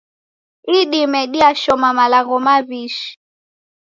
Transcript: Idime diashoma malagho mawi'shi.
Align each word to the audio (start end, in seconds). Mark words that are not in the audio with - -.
Idime 0.79 1.21
diashoma 1.33 1.89
malagho 1.97 2.35
mawi'shi. 2.45 3.09